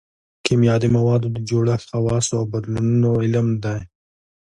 کیمیا 0.45 0.75
د 0.81 0.85
موادو 0.95 1.27
د 1.35 1.37
جوړښت 1.49 1.87
خواصو 1.93 2.33
او 2.39 2.43
بدلونونو 2.53 3.09
علم 3.23 3.47
دی 3.63 3.79